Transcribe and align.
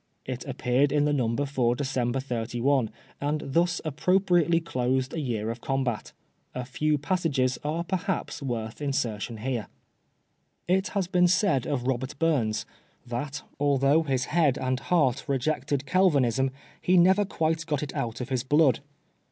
It 0.25 0.43
appeared 0.47 0.91
in 0.91 1.05
the 1.05 1.13
number 1.13 1.45
for 1.45 1.75
December 1.75 2.19
31, 2.19 2.89
and 3.21 3.43
thus 3.45 3.79
appropriately 3.85 4.59
closed 4.59 5.13
a 5.13 5.19
year 5.19 5.51
of 5.51 5.61
combat. 5.61 6.11
A 6.55 6.65
few 6.65 6.97
passages 6.97 7.59
are, 7.63 7.83
perhaps, 7.83 8.41
worth 8.41 8.81
insertion 8.81 9.37
here. 9.37 9.67
It 10.67 10.87
has 10.97 11.05
been 11.07 11.27
said 11.27 11.67
of 11.67 11.83
Bobert 11.83 12.15
Buins 12.17 12.65
that, 13.05 13.43
although 13.59 14.01
his 14.01 14.25
head 14.33 14.57
and 14.57 14.79
52 14.79 14.85
PBISONEB 14.85 14.87
FOB 14.87 14.89
BLASPHEMY. 14.89 14.97
heart 14.97 15.29
rejected 15.29 15.85
Calvinism, 15.85 16.51
he 16.81 16.97
never 16.97 17.23
quite 17.23 17.63
got 17.67 17.83
it 17.83 17.93
out 17.95 18.19
of 18.19 18.29
his 18.29 18.43
blood. 18.43 18.79